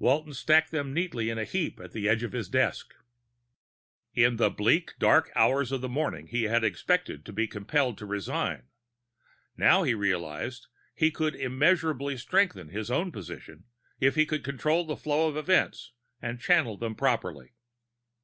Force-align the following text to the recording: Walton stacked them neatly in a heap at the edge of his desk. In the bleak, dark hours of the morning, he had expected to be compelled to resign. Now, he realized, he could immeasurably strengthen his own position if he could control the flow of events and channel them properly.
Walton 0.00 0.34
stacked 0.34 0.72
them 0.72 0.92
neatly 0.92 1.30
in 1.30 1.38
a 1.38 1.44
heap 1.44 1.78
at 1.78 1.92
the 1.92 2.08
edge 2.08 2.24
of 2.24 2.32
his 2.32 2.48
desk. 2.48 2.94
In 4.12 4.34
the 4.34 4.50
bleak, 4.50 4.94
dark 4.98 5.30
hours 5.36 5.70
of 5.70 5.82
the 5.82 5.88
morning, 5.88 6.26
he 6.26 6.42
had 6.48 6.64
expected 6.64 7.24
to 7.24 7.32
be 7.32 7.46
compelled 7.46 7.96
to 7.98 8.04
resign. 8.04 8.64
Now, 9.56 9.84
he 9.84 9.94
realized, 9.94 10.66
he 10.96 11.12
could 11.12 11.36
immeasurably 11.36 12.16
strengthen 12.16 12.70
his 12.70 12.90
own 12.90 13.12
position 13.12 13.66
if 14.00 14.16
he 14.16 14.26
could 14.26 14.42
control 14.42 14.84
the 14.84 14.96
flow 14.96 15.28
of 15.28 15.36
events 15.36 15.92
and 16.20 16.40
channel 16.40 16.76
them 16.76 16.96
properly. 16.96 17.52